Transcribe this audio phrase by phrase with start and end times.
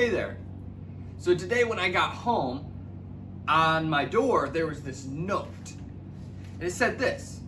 [0.00, 0.38] Hey there.
[1.18, 2.72] So today when I got home,
[3.46, 5.74] on my door there was this note.
[6.54, 7.42] And it said this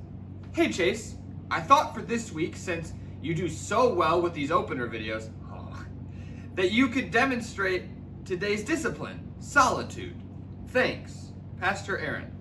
[0.55, 1.15] Hey Chase,
[1.51, 2.93] I thought for this week, since
[3.23, 5.83] you do so well with these opener videos, oh,
[6.55, 7.85] that you could demonstrate
[8.27, 10.23] today's discipline, solitude.
[10.69, 12.37] Thanks, Pastor Aaron.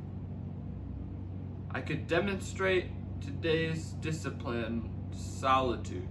[1.71, 2.87] I could demonstrate
[3.21, 6.09] today's discipline, solitude.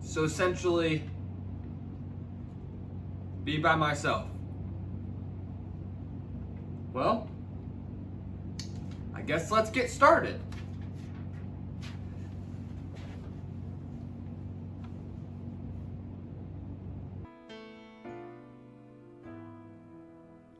[0.00, 1.04] So essentially,
[3.44, 4.26] be by myself.
[6.92, 7.28] Well,
[9.14, 10.40] I guess let's get started.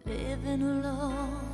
[0.05, 1.52] Living alone